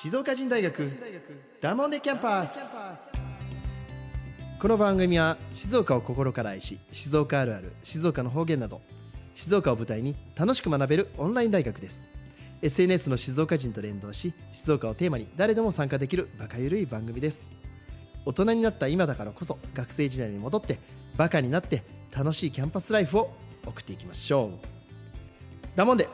[0.00, 0.92] 静岡人大学
[1.60, 2.60] ダモンデキャンパス。
[4.60, 8.80] この番組は静岡を心から愛し静岡あるある静岡の方言など
[9.34, 12.06] 静岡を舞台に楽しく学べるオンライン大学です。
[12.62, 17.48] SNS の静岡人と連動し静岡をテーマに誰でも参加できるバカゆるい番組です。
[18.24, 20.78] 大人になった今だからこそ学生時代に戻って
[21.16, 21.82] バカになって
[22.16, 23.32] 楽しいキャンパスライフを
[23.66, 24.66] 送っていきましょう。
[25.74, 26.08] ダモンデ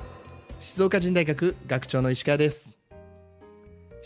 [0.59, 2.71] 静岡人大学学長の石川です。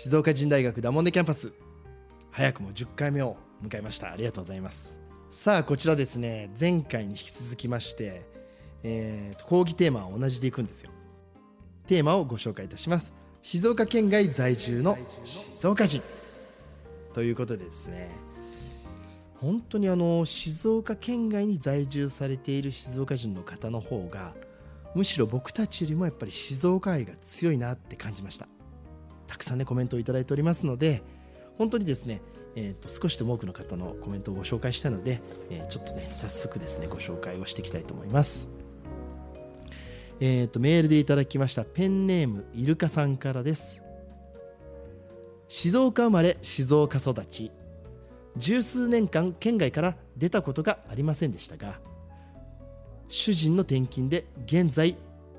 [0.00, 1.52] 静岡人大学ダモンデキャンパス。
[2.30, 4.12] 早くも10回目を迎えました。
[4.12, 4.96] ありがとうございます。
[5.28, 6.52] さあこちらですね。
[6.58, 8.22] 前回に引き続きまして、
[8.84, 10.92] えー、講義テーマは同じでいくんですよ。
[11.88, 13.12] テーマをご紹介いたします。
[13.42, 16.00] 静岡県外在住の静岡人。
[17.12, 18.08] ということでですね。
[19.40, 24.36] 本当にあの静岡県外に在住されている静岡人の方の方が
[24.94, 28.46] むしろ僕たちよりもやっぱり静岡愛が強いなって感じました。
[29.28, 31.02] たくさんねコメントをいただいておりますので
[31.56, 32.20] 本当にですね、
[32.56, 38.48] えー、と少しでも多くの方のコメントをご紹介したので、えーちょっとね早速ですねご紹介をしていきたいと思います。
[40.20, 43.80] えー、とメールでいただきましたペンネームイルカさんからです。
[45.46, 47.52] 静岡生まれ静岡育ち。
[48.36, 51.80] 十数年間県外から出たことがありませんでしたが
[53.08, 54.96] 主人の転勤で現在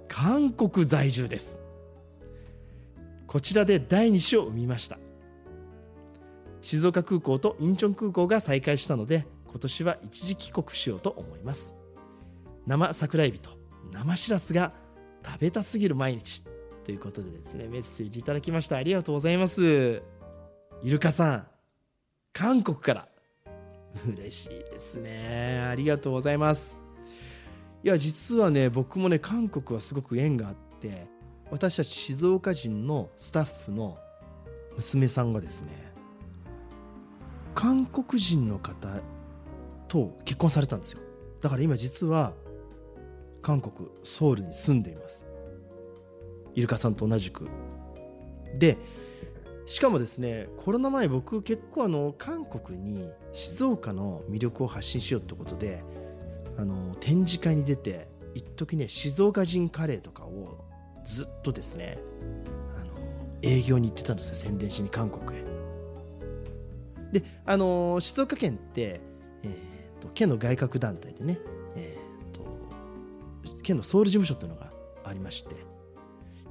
[0.07, 1.61] 韓国在住です。
[3.29, 4.97] こちらで第2子を産みました。
[6.61, 11.75] 静岡空港とインチョン空港が再開したので今年は一時帰国しようと思います。
[12.65, 13.51] 生桜エビと
[13.93, 14.73] 生しらすが
[15.23, 16.43] 食べたすぎる毎日
[16.83, 18.77] ということでですねメッセージいただきました。
[18.77, 20.01] ありがとうございます。
[20.81, 21.47] イルカさん
[22.33, 23.07] 韓国から。
[24.07, 25.67] 嬉しいですね。
[25.69, 26.75] ありがとうございます。
[27.83, 31.18] いや実はね僕もね韓国はすごく縁があって
[31.51, 33.97] 私たち静岡人のスタッフの
[34.75, 35.71] 娘さんがですね
[37.55, 39.01] 韓国人の方
[39.87, 41.01] と結婚されたんですよ。
[41.41, 42.33] だから今実は
[43.41, 45.25] 韓国ソウルに住んでいます。
[46.55, 47.47] イルカさんと同じく。
[48.55, 48.77] で
[49.65, 55.83] しかもですねコロナ前僕結構あの韓国に静岡の魅力を発信しようってことで
[56.57, 60.57] あの展示会に出て一時ね静岡人カレーとかを
[61.09, 61.97] ずっとですね
[62.75, 62.91] あの
[63.41, 65.43] 営業に行ってたんですよ宣伝しに韓国へ。
[67.11, 69.01] であの静岡県って、
[69.43, 71.39] えー、と県の外郭団体でね、
[71.75, 72.45] えー、と
[73.63, 74.71] 県のソウル事務所というのが
[75.03, 75.63] ありましていわ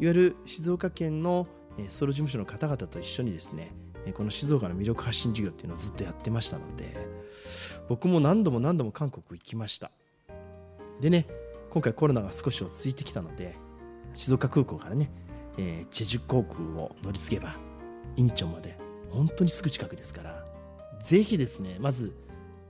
[0.00, 1.46] ゆる静岡県の
[1.88, 3.72] ソウル事務所の方々と一緒にですね
[4.14, 6.96] この静岡の魅力発信事業っていうのをずっとやってましたので
[7.88, 9.92] 僕も何度も何度も韓国行きました。
[11.00, 11.28] でね
[11.70, 13.54] 今回コロナが少し落ち着いてきたので
[14.14, 15.10] 静岡空港からね、
[15.58, 17.56] えーチェジュ航空を乗り継げば
[18.16, 18.78] インチョンまで
[19.10, 20.44] 本当にすぐ近くですから
[21.00, 22.14] ぜひですねまず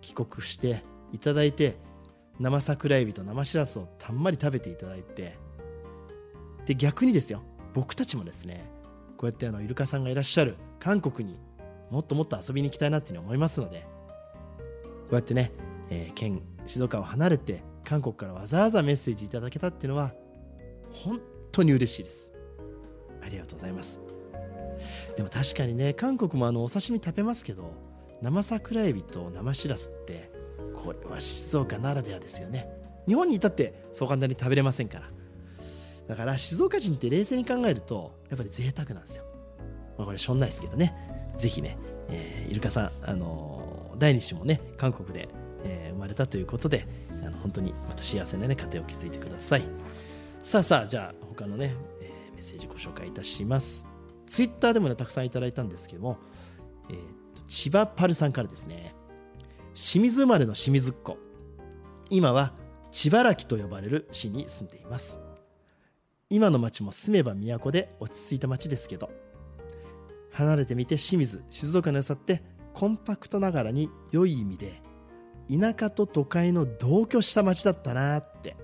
[0.00, 1.76] 帰国していただいて
[2.38, 5.36] 生桜エビと生しらすをたんまり食べていただいて
[6.66, 7.42] で逆にですよ
[7.74, 8.70] 僕たちもですね
[9.16, 11.38] こうやってあのイルカさんがいらっしゃる韓国に
[11.90, 15.52] もっともっと遊びに行きたいなっていうふうに思いますのでこうやってね、
[15.90, 20.12] えー県静岡を離れて韓国からわざわざメッセージいただけたっていうのは
[20.92, 21.20] 本
[21.52, 22.30] 当に嬉しいです。
[23.22, 24.00] ありがとうございます。
[25.16, 27.72] でも確かにね韓国もあのお刺身食べますけど
[28.22, 30.30] 生桜エビと生しらすって
[30.74, 32.68] これは静岡ならではですよね。
[33.06, 35.10] 日本にいたってそう簡単に食べれませんから。
[36.06, 39.24] だから静岡人って冷静に考えるとやっぱり贅沢なんですよ、
[39.98, 40.94] まあ、これしょんないですけどね。
[41.36, 41.76] ぜひね、
[42.08, 45.28] えーイルカさん、あのー第二子もね韓国で、
[45.64, 46.86] えー生まれたということで
[47.24, 49.62] あの本当にまた幸せな、ね、家庭を築いてください。
[50.42, 53.84] さあさあじゃあ他のね、えーメッセージご紹介いたします。
[54.26, 56.18] ツイッターでもねたくさんいただいたんですけども、
[56.88, 56.96] えー
[57.34, 58.94] と千葉パルさんからですね。
[59.74, 61.18] 清水生まれの清水っ子。
[62.10, 62.52] 今は
[62.90, 65.18] 千葉らきと呼ばれる市に住んでいます。
[66.30, 69.10] 今の町も住めば都で落ち着いた町ですけど
[70.30, 72.42] 離れてみて清水静岡の良さって
[72.74, 74.82] コンパクトながらに良い意味で
[75.50, 78.56] 田舎と都会の同居した町だったなって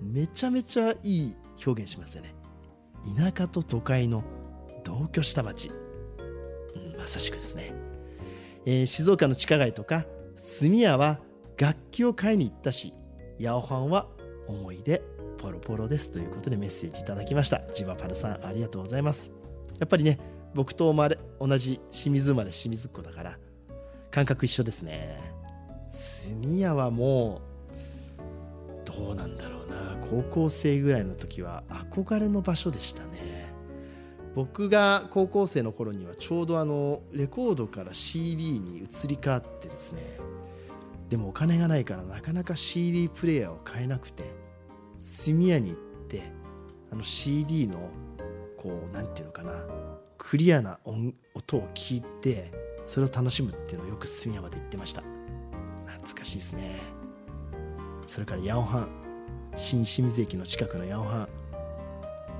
[0.00, 2.34] めちゃめちゃいい表現しますよね。
[3.16, 4.24] 田舎と都会の
[4.84, 7.72] 同居した町、うんまさしくですね、
[8.64, 10.04] えー静岡の地下街とか
[10.36, 11.20] 住屋は
[11.56, 12.92] 楽器を買いに行ったし
[13.38, 14.08] ヤオハンは
[14.46, 15.02] 思い出
[15.38, 16.10] ポロポロです。
[16.10, 17.62] ということでメッセージいただきました。
[17.72, 19.30] ジバパルさんありがとうございます。
[19.78, 20.18] やっぱりね
[20.54, 23.38] 僕と生まれ同じ清水生まれ清水っ子だから
[24.10, 25.18] 感覚一緒ですね。
[25.92, 27.47] 住屋はもう
[28.98, 29.96] どうなんだろうな。
[30.10, 33.18] 高校生ぐらいの時は憧れの場所でしたね。
[34.34, 40.00] 僕が高校生の頃にはちょうどあのレコードから CD に移り変わってですね。
[41.08, 44.24] でもお金がないからなかなか CD プレイヤーを買えなくて
[45.26, 45.78] 炭屋に行っ
[46.08, 46.22] て
[46.90, 47.90] あの CD の
[48.56, 49.66] こうなんていうのかな。
[50.18, 52.50] クリアな音音を聞いて
[52.84, 55.02] それを楽しむっていうのをよく炭屋まで行ってました。
[55.86, 56.97] 懐かしいですね。
[58.08, 58.88] それから八尾藩
[59.54, 61.28] 新清水駅の近くの八尾藩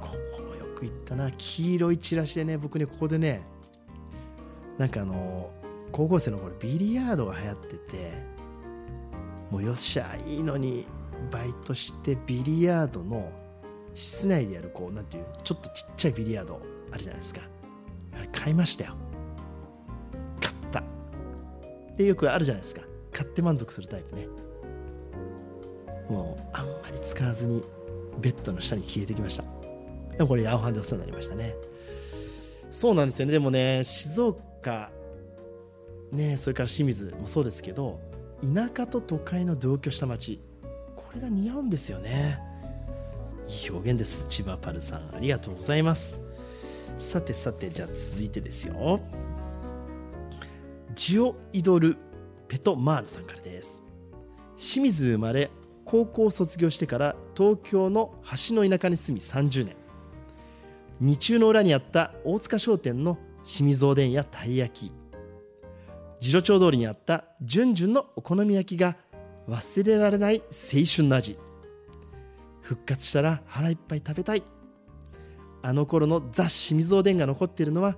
[0.00, 1.30] ここもよく行ったな。
[1.30, 3.46] 黄色いチラシでね僕ねここでね
[4.78, 5.50] なんかあの
[5.92, 8.12] 高校生の頃ビリヤードが流行ってて
[9.50, 10.86] もうよっしゃいいのに
[11.30, 13.30] バイトしてビリヤードの
[13.94, 16.62] 室内でやるこうなんていうちょっとちっちゃいビリヤード
[16.92, 17.42] あるじゃないですか。
[18.16, 18.94] あれ買いましたよ。
[20.40, 20.82] 買った。
[21.96, 22.82] でよくあるじゃないですか。
[23.12, 24.28] 買って満足するタイプね。
[26.08, 27.62] もうあんまり使わずに
[28.20, 29.44] ベッドの下に消えてきました。
[30.16, 31.54] でもこれヤオハンでお世話になりましたね。
[32.70, 33.32] そうなんですよね。
[33.32, 34.90] でもね静岡
[36.10, 38.00] ねそれから清水もそうですけど
[38.42, 40.40] 田舎と都会の同居した町
[40.96, 42.40] これが似合うんですよね。
[43.46, 44.26] いい表現です。
[44.28, 46.20] 千葉パルさんありがとうございます。
[46.98, 49.00] さてさてじゃあ続いてですよ。
[50.94, 51.96] ジオイドル
[52.48, 53.82] ペトマールさんからです。
[54.56, 55.50] 清水生まれ
[55.88, 59.76] 高校を卒業してから東京の端の田舎に住み30年。
[61.00, 64.92] 二中の裏にあった大塚商店の清水おでんやたい焼き。
[66.20, 68.96] 次郎町通りにあったじゅんじゅんのお好み焼きが
[69.48, 71.38] 忘れられない青春の味。
[72.60, 74.42] 復活したら腹いっぱい食べたい。
[75.62, 77.96] あの頃のザ・清水おでんが残っているのは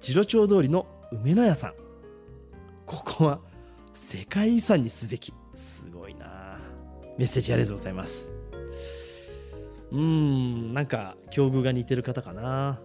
[0.00, 1.74] 次郎町通りの梅の屋さん。
[2.86, 3.40] ここは
[3.92, 5.34] 世界遺産にすべき。
[5.54, 6.77] すごいなあ。
[7.18, 8.30] メッセージありがとうございます。
[9.90, 12.80] うんなんか境遇が似てる方かな。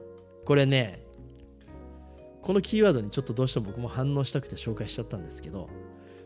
[0.46, 1.06] これね
[2.42, 5.70] このキーワードにちょっとどうしても僕も反応したくて紹介しちゃったんですけど、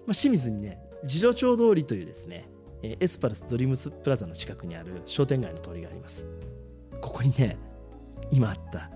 [0.07, 2.49] まあ、清水にね次郎町通りというですね
[2.81, 6.25] エスパルスドリームスプラザの近くにある商店街の通りがあります。
[7.01, 7.57] ここにね
[8.31, 8.89] 今あった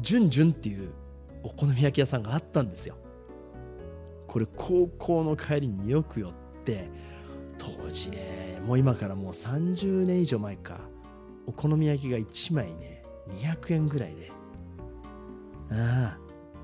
[0.00, 0.90] ジュンジュンっていう
[1.42, 2.96] お好み焼き屋さんがあったんですよ。
[4.26, 6.32] これ高校の帰りによく寄っ
[6.64, 6.88] て
[7.64, 10.80] 当時ねもう今からもう30年以上前か。
[11.46, 14.32] お好み焼きが1枚ね200円ぐらいで。
[15.70, 16.18] ああ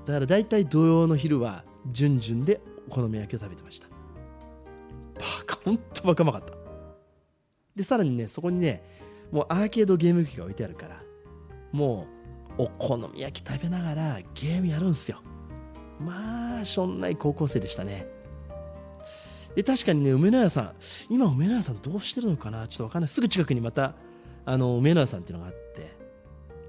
[0.05, 3.87] だから大体土曜の昼はジュンジュンでお好み焼きを食べてました。
[3.87, 6.53] バカほんとバカまかった。
[7.75, 8.83] でさらにねそこにね
[9.31, 11.03] もうアーケードゲーム機が置いてあるから
[11.71, 12.07] も
[12.57, 15.21] うお好み焼き食べながらゲームやるんすよ。
[15.99, 18.07] まあしょんない高校生でしたね。
[19.55, 20.73] で確かにね梅の屋さん。
[21.09, 22.67] 今梅の屋さんどうしてるのかな？
[22.67, 23.07] ちょっとわかんない。
[23.09, 23.95] すぐ近くにまた
[24.45, 25.99] あの梅の屋さんっていうのがあって。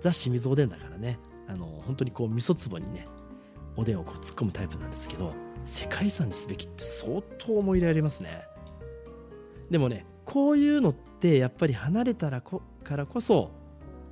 [0.00, 1.20] 雑誌水おでんだからね。
[1.46, 3.06] あの本当にこう味噌壺にね
[3.76, 5.32] おでんをこう突っ込むタイプなんですけど
[5.64, 8.42] 世界遺産にすべきって相当思い入れありますね。
[9.70, 13.52] でもねこういうのってやっぱり離れたらこからこそ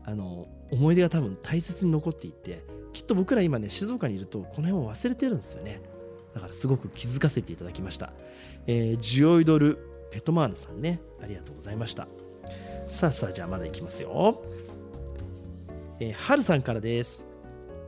[0.04, 5.80] あの思い出が多分大切に残っていてきっと僕ら今ね静岡にいるとこの辺を忘れてるんですよね。
[6.34, 8.12] だからすごく気づかせていただきました、
[8.66, 9.78] えー、ジオイドル
[10.10, 11.00] ペトマーヌさんね。
[11.22, 12.08] ありがとうございました。
[12.88, 14.42] さあさあじゃあまだいきますよ、
[16.00, 17.24] えー、はるさんからです。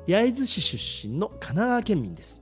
[0.07, 2.41] 焼津市出身の神奈川県民です。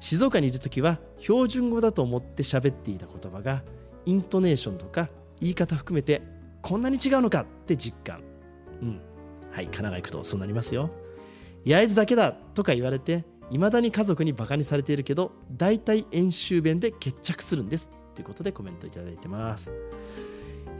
[0.00, 3.62] 静岡にいる時は標準語だと思って喋っていた言葉が
[4.04, 5.08] イントネーションとか
[5.40, 6.22] 言い方含めて
[6.62, 7.42] こんなに違うのか？
[7.42, 8.22] って実感。
[8.82, 9.00] うん。
[9.50, 10.90] はい神奈川行くとそうなりますよ。
[11.64, 19.70] 焼津だけだとか言われていまだに家族にバカにされているけど大体演習弁で決着するんですということでコメントいただいてます。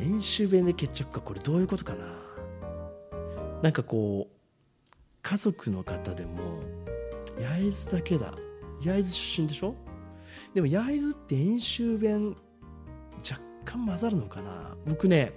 [0.00, 2.04] 演習弁で決着かこれどういうことかな？
[3.62, 4.34] なんかこう
[5.22, 6.60] 家族の方でも
[7.40, 8.34] 焼津だけだ。
[8.82, 9.74] 焼津出身でしょ？
[10.54, 12.36] でも焼津って演習弁
[13.18, 14.76] 若干混ざるのかな？
[14.86, 15.32] 僕ね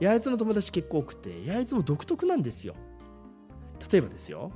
[0.00, 2.74] 焼津の友達結構多くて焼津も独特なんですよ。
[3.92, 4.50] 例えばですよ。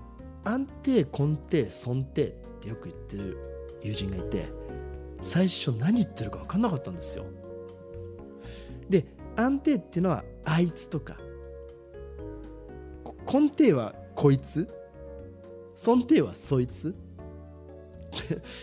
[0.45, 2.31] 安定根底尊定っ
[2.61, 3.37] てよく言ってる
[3.83, 4.47] 友人がいて
[5.21, 7.27] 最初何言ってるか分かんなかったんですよ。
[8.89, 9.07] で
[9.37, 11.17] 安定っていうのはあいつとか
[13.33, 14.69] 根底はこいつ
[15.75, 16.95] 尊定はそいつっ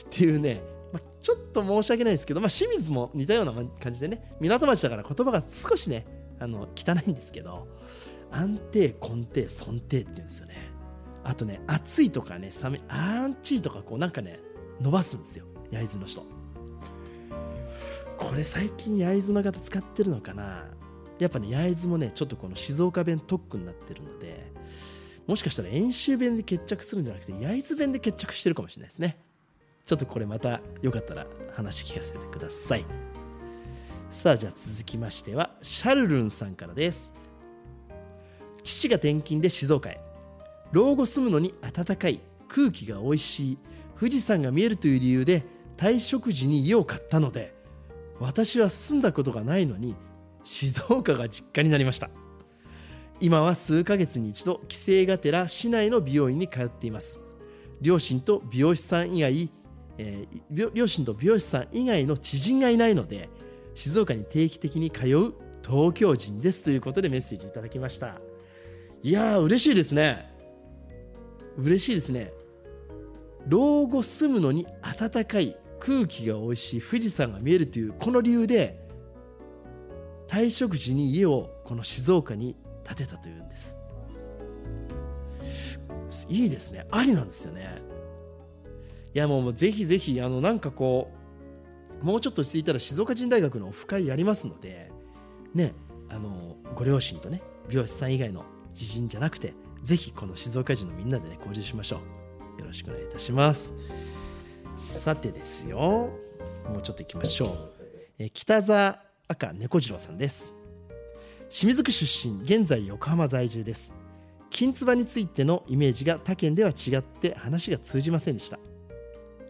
[0.09, 6.05] ていうね、まあ、ちょっと申し訳ないですけど、まあ、清水も似たような感じでね港町だから言葉が少しね
[6.39, 7.67] あの汚いんですけど
[8.29, 10.76] 安定根底尊定って言うんですよね。
[11.27, 14.39] あとね暑いとかね寒いアンチーとかこうなんかね
[14.79, 15.45] 伸ばすんですよ。
[15.69, 16.23] 焼津の人。
[18.17, 20.65] これ最近焼津の方使ってるのかな。
[21.19, 24.51] やっぱね焼津もねちょっとこの静岡弁特区になってるので
[25.25, 29.19] もしかしたら演習弁で決着するんじゃなくて焼津弁で決着してるかもしれないですね。
[29.85, 32.85] ちょっとこれまたよかったら話聞かせてください。
[34.11, 37.11] さあじゃあ続きましてはシャルルンさんからです。
[38.63, 40.06] 父が転勤で静岡へ。
[40.71, 43.57] 老後住むのに暖かい空気が美味しい
[43.99, 45.43] 富士山が見えるという理由で
[45.75, 47.55] 退職時に家を買ったので
[48.19, 49.95] 私は住んだことがないのに
[50.43, 52.09] 静岡が実家になりました。
[53.19, 57.19] 今は数ヶ月に一度帰省がてら市内の美容院に通っています。
[57.81, 59.49] 両親と美容師さん以外、
[59.97, 63.29] えー、両親と美容師さん以外の知人がいないので
[63.73, 65.33] 静岡に定期的に通う
[65.65, 68.15] 東京人ですということでメッセージいただきました。
[69.03, 70.36] いやー嬉しいですね。
[71.57, 72.33] 嬉しいですね。
[73.47, 78.79] 老後住むのに暖かい空気が美味しい富士山が見えるというこの理由で
[80.27, 83.75] 退職時に家をこの静岡に建てたというんです。
[86.29, 86.85] いいですね。
[86.91, 87.81] ありなんですよね。
[89.13, 91.11] いやもうぜひぜひあのなんかこ
[92.01, 94.91] うもうちょっと落ち着いたら静岡人大学のオフ会やりますので
[95.55, 95.73] ね
[96.09, 102.01] あのご両親とね美容師さん以外の知人じゃなくてぜひこの静岡人のみんなでね交流しましょ
[102.57, 102.61] う。
[102.61, 103.73] よろしくお願いいたします。
[104.77, 106.09] さてですよ。
[106.69, 107.49] もうちょっと行きましょう、
[108.19, 110.53] え北沢赤猫次郎さんです。
[111.49, 113.93] 清水区出身現在横浜在住です。
[114.49, 118.59] 金つばについてのイメージが他県では違って話が通じませんでした。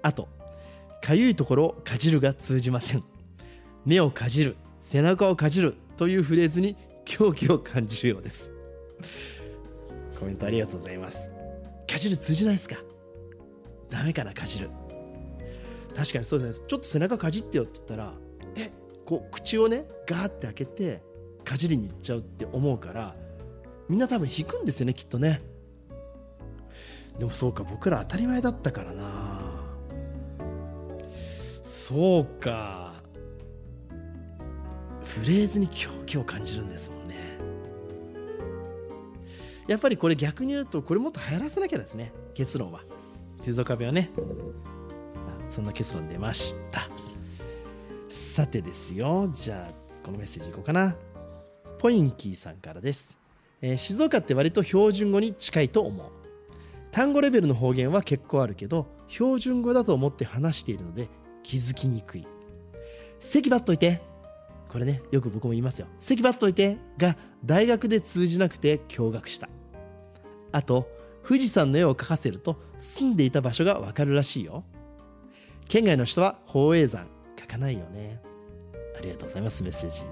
[0.02, 0.28] あと
[1.02, 3.04] かゆいところをかじるが通じません。
[3.86, 8.52] 目をかじる背中をかじるというフレーズに狂気を感じるようです。
[10.18, 11.30] コメントありがとうございます。
[11.90, 12.78] かじる通じないですか？
[13.90, 14.70] ダメかなかじる。
[15.96, 16.66] 確かにそうですね。
[16.68, 18.14] ちょっと背中かじってよって言ったら
[18.58, 18.72] え
[19.06, 21.04] こう口をねガーって開けて
[21.44, 23.16] かじりに行っちゃうって思うから
[23.88, 25.42] みんな多分引くんですよねきっとね。
[27.18, 29.42] でもそうか僕ら当たり前だったからな。
[31.64, 32.96] そうか。
[35.04, 36.97] フレーズに狂気を感じるんですもん
[39.68, 42.14] やっぱりこれ逆に言うとこれもっと流行らせなきゃですね。
[42.34, 42.82] 結論は。
[43.44, 44.10] 静岡弁はね。
[45.50, 46.88] そんな結論出ました。
[48.10, 49.30] さてですよ。
[49.32, 50.96] じゃあこのメッセージいこうかな。
[51.80, 53.18] ポインキーさんからです、
[53.62, 56.08] えー、静岡って割と標準語に近いと思う。
[56.92, 61.10] 単語レベルの方言は結構あるけど標準語だと思って話しているので
[61.44, 62.28] 気づきにくい。
[63.20, 64.02] 席ばっといて。
[64.70, 65.88] これねよく僕も言いますよ。
[66.00, 69.50] 席ばっといてが大学で通じなくて驚愕した。
[70.52, 70.90] あと
[71.28, 74.64] 富士山の絵を描かせると住んでいた場所がわかるらしいよ。
[75.68, 77.08] 県外の人は宝永山
[77.40, 78.22] 書かないよね。
[78.98, 80.04] ありがとうございますメッセージ。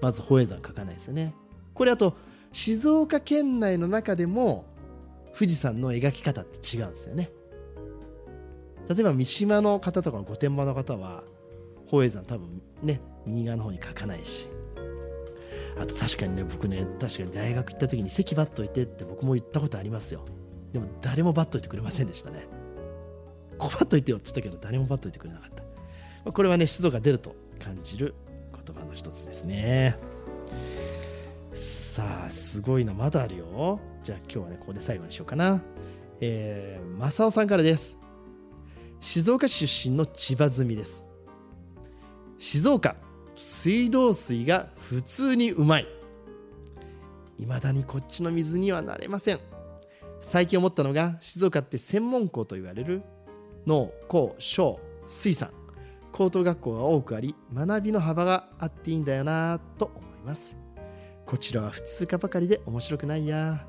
[0.00, 1.34] まず宝永山書かないですよね。
[1.74, 2.16] これあと
[2.52, 4.64] 静岡県内の中でも
[5.36, 7.30] 富士山の描き方って違うんですよね。
[8.88, 11.22] 例えば三島の方とか御殿場の方は
[11.86, 14.48] 宝永山多分ね右側の方に書かないし。
[15.78, 20.24] あと確かにね僕ね確かに大学行った時に席バッといてって僕も言ったことありますよ。
[20.72, 22.46] でも誰もバッといてくれませんでしたね。
[23.58, 25.50] ここバッといてよって言ったけど誰もバッといてくれなかっ
[26.24, 26.32] た。
[26.32, 28.14] これはね湿度が出ると感じる
[28.66, 29.96] 言葉の一つですね。
[31.54, 33.80] さあすごいなまだあるよ。
[34.02, 35.62] じゃあ今日はねここで最後にしようかな。
[36.20, 37.96] えー、正雄さんからです。
[39.00, 41.06] 静岡市出身の千葉住です。
[42.38, 42.96] 静岡。
[43.40, 45.86] 水道水が普通にうまい。
[47.38, 49.40] 未だにこっちの水にはなれません。
[50.20, 53.02] 最近思ったのが静岡って専門校と言われる
[53.66, 55.50] 農工小水産。
[56.12, 60.54] 高等学校が多くあり学びの幅があっていいんだよなと思います。
[61.24, 63.66] こちらは普通科ばかりで面白くないや。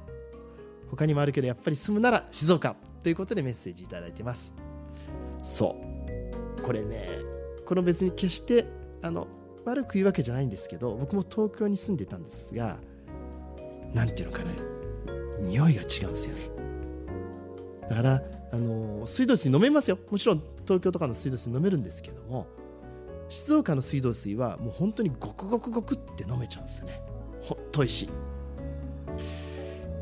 [0.89, 4.51] 他にもあるけどやっぱり住むなら静岡ということでメッセージいただいてます。
[5.43, 5.77] そ
[6.59, 6.61] う。
[6.61, 7.07] これね
[7.65, 8.65] この別に決して
[9.01, 9.27] あの
[9.65, 12.77] 悪く言うわけじゃないんですけど僕も東京に住んでたんですが
[13.93, 14.51] 何て言うのかな
[15.41, 16.49] 匂いが違うんですよね。
[17.89, 18.21] だから
[18.53, 19.97] あの水道水飲めますよ。
[20.09, 22.47] もちろん東京とかの水道水飲めるんですけども
[23.29, 27.01] 静岡の水道水はもう本当にゴクゴクゴクって飲めちゃうんですよね。
[27.43, 28.09] ほっといし。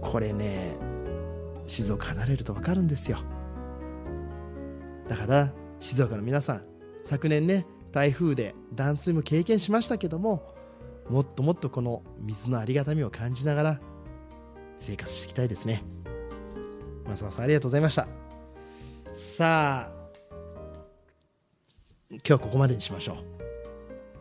[0.01, 0.75] これね
[1.67, 3.17] 静岡離れると分かるんですよ。
[5.07, 6.63] だから静岡の皆さん
[7.03, 10.53] 昨年ね台風で断水も経験しましたけども
[11.09, 13.79] もっともっとこの水のありがたみを感じながら
[14.77, 15.83] 生活していきたいですね。
[17.05, 18.07] 松尾さんありがとうございました。
[19.15, 19.99] さあ
[22.11, 23.17] 今日はここまでにしましょう。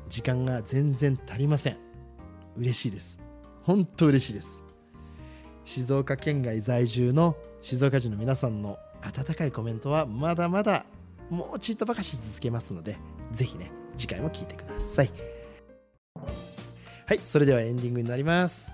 [0.08, 1.76] 時間が全然足りません。
[2.56, 3.18] 嬉しいです。
[3.62, 4.62] 本当嬉しいです。
[5.64, 10.86] 静岡県外在住の静岡人の皆さんの温かいコメントはまだまだ
[11.28, 12.96] もうちっとばかし続けますので
[13.32, 15.10] ぜひね次回も聞いてください。
[17.06, 18.70] はいそれではエンディングになります。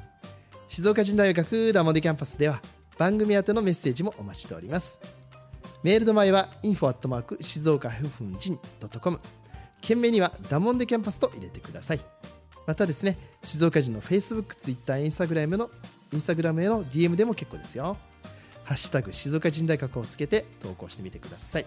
[0.69, 2.61] 静岡人大学ダモデキャンパスでは
[2.99, 4.99] 番組宛てのメッセージもお待ちしております。
[5.83, 8.59] メールの前は info@ 静岡ふんじん
[9.01, 9.21] .com
[9.81, 12.01] 件名にはダモンデキャンパスと入れてください。
[12.67, 15.71] またですね静岡人の Facebook、Twitter、Instagram の
[16.13, 17.97] インスタグラムへの DM でも結構ですよ。
[18.65, 21.67] ハッシュタグ静岡人大学をつけて投稿してみてください。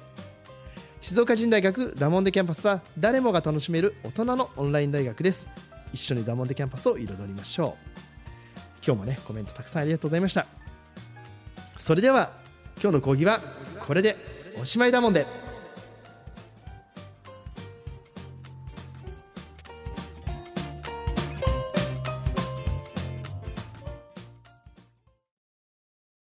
[1.00, 5.48] 静岡人大学ダモンデキャンパスは誰もが楽しめる大人のオンライン大学です。
[5.94, 7.98] 一緒にダモンデキャンパスを彩りましょう。
[8.86, 10.48] 今日もねコメントたくさんありがとうございました。
[11.78, 12.32] それでは
[12.82, 13.40] 今日の講義は
[13.80, 14.18] これで
[14.60, 15.47] おしまいだもんで。